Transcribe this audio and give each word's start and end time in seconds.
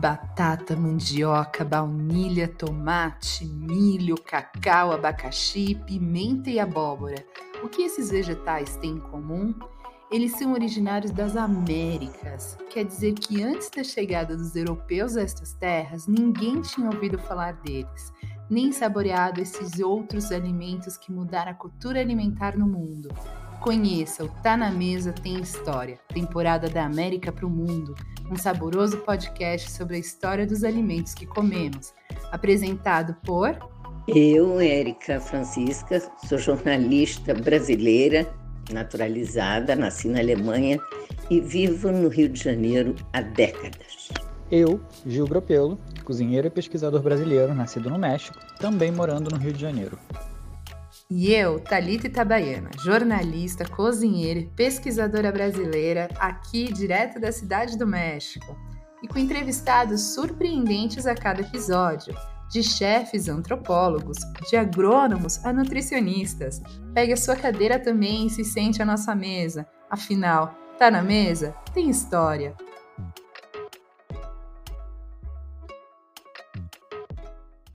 Batata, 0.00 0.76
mandioca, 0.76 1.64
baunilha, 1.64 2.46
tomate, 2.46 3.44
milho, 3.44 4.14
cacau, 4.14 4.92
abacaxi, 4.92 5.74
pimenta 5.74 6.48
e 6.48 6.60
abóbora. 6.60 7.16
O 7.64 7.68
que 7.68 7.82
esses 7.82 8.08
vegetais 8.08 8.76
têm 8.76 8.92
em 8.92 9.00
comum? 9.00 9.52
Eles 10.08 10.38
são 10.38 10.52
originários 10.52 11.10
das 11.10 11.36
Américas, 11.36 12.56
quer 12.70 12.84
dizer 12.84 13.14
que 13.14 13.42
antes 13.42 13.70
da 13.70 13.82
chegada 13.82 14.36
dos 14.36 14.54
europeus 14.54 15.16
a 15.16 15.22
estas 15.22 15.52
terras, 15.54 16.06
ninguém 16.06 16.60
tinha 16.60 16.88
ouvido 16.88 17.18
falar 17.18 17.54
deles, 17.54 18.12
nem 18.48 18.70
saboreado 18.70 19.40
esses 19.40 19.80
outros 19.80 20.30
alimentos 20.30 20.96
que 20.96 21.10
mudaram 21.10 21.50
a 21.50 21.54
cultura 21.54 21.98
alimentar 21.98 22.56
no 22.56 22.68
mundo. 22.68 23.08
Conheça 23.60 24.24
o 24.24 24.28
Tá 24.28 24.56
na 24.56 24.70
Mesa 24.70 25.12
Tem 25.12 25.40
História, 25.40 25.98
temporada 26.08 26.68
da 26.68 26.84
América 26.84 27.32
para 27.32 27.44
o 27.44 27.50
Mundo, 27.50 27.94
um 28.30 28.36
saboroso 28.36 28.98
podcast 28.98 29.72
sobre 29.72 29.96
a 29.96 29.98
história 29.98 30.46
dos 30.46 30.62
alimentos 30.62 31.12
que 31.12 31.26
comemos, 31.26 31.92
apresentado 32.30 33.16
por. 33.24 33.58
Eu, 34.06 34.60
Érica 34.60 35.20
Francisca, 35.20 36.00
sou 36.28 36.38
jornalista 36.38 37.34
brasileira, 37.34 38.32
naturalizada, 38.72 39.74
nasci 39.74 40.08
na 40.08 40.20
Alemanha 40.20 40.78
e 41.28 41.40
vivo 41.40 41.90
no 41.90 42.08
Rio 42.08 42.28
de 42.28 42.40
Janeiro 42.40 42.94
há 43.12 43.20
décadas. 43.20 44.08
Eu, 44.50 44.80
Gil 45.04 45.26
Gropelo, 45.26 45.78
cozinheiro 46.04 46.46
e 46.46 46.50
pesquisador 46.50 47.02
brasileiro, 47.02 47.52
nascido 47.54 47.90
no 47.90 47.98
México, 47.98 48.38
também 48.60 48.92
morando 48.92 49.30
no 49.30 49.36
Rio 49.36 49.52
de 49.52 49.60
Janeiro. 49.60 49.98
E 51.10 51.32
eu, 51.32 51.58
Thalita 51.58 52.06
Itabaiana, 52.06 52.68
jornalista, 52.84 53.66
cozinheira 53.66 54.40
e 54.40 54.46
pesquisadora 54.46 55.32
brasileira, 55.32 56.06
aqui 56.18 56.70
direto 56.70 57.18
da 57.18 57.32
cidade 57.32 57.78
do 57.78 57.86
México. 57.86 58.54
E 59.02 59.08
com 59.08 59.18
entrevistados 59.18 60.12
surpreendentes 60.12 61.06
a 61.06 61.14
cada 61.14 61.40
episódio, 61.40 62.14
de 62.50 62.62
chefes 62.62 63.26
antropólogos, 63.26 64.18
de 64.50 64.56
agrônomos 64.58 65.42
a 65.46 65.50
nutricionistas. 65.50 66.60
Pegue 66.92 67.14
a 67.14 67.16
sua 67.16 67.36
cadeira 67.36 67.78
também 67.78 68.26
e 68.26 68.30
se 68.30 68.44
sente 68.44 68.82
à 68.82 68.84
nossa 68.84 69.14
mesa. 69.14 69.66
Afinal, 69.88 70.54
tá 70.78 70.90
na 70.90 71.02
mesa? 71.02 71.54
Tem 71.72 71.88
história. 71.88 72.54